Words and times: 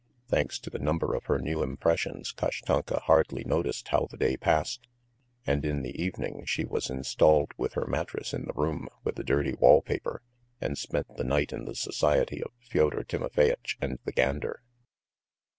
Thanks 0.29 0.57
to 0.57 0.71
the 0.71 0.79
number 0.79 1.13
of 1.13 1.25
her 1.25 1.37
new 1.37 1.61
impressions, 1.61 2.31
Kashranka 2.31 3.01
hardly 3.03 3.43
noticed 3.43 3.89
how 3.89 4.07
the 4.09 4.17
day 4.17 4.35
passed, 4.35 4.87
and 5.45 5.63
in 5.63 5.83
the 5.83 5.93
evening 6.03 6.43
she 6.45 6.65
was 6.65 6.89
installed 6.89 7.51
with 7.55 7.73
her 7.73 7.85
mattress 7.85 8.33
in 8.33 8.45
the 8.45 8.53
room 8.59 8.89
with 9.03 9.13
the 9.13 9.23
dirty 9.23 9.53
wall 9.53 9.83
paper, 9.83 10.23
and 10.59 10.75
spent 10.75 11.17
the 11.17 11.23
night 11.23 11.53
in 11.53 11.65
the 11.65 11.75
society 11.75 12.41
of 12.41 12.49
Fyodor 12.61 13.03
Timofeyitch 13.03 13.77
and 13.79 13.99
the 14.03 14.11
gander. 14.11 14.63